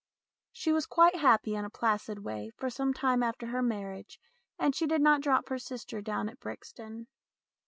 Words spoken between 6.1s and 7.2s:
at Brixton.